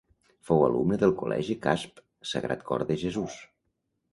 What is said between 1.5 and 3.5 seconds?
Casp-Sagrat Cor de Jesús.